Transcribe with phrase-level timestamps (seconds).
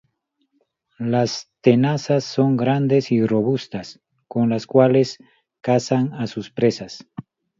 [0.97, 5.19] Las tenazas son grandes y robustas, con las cuales
[5.61, 7.05] cazan a sus presas.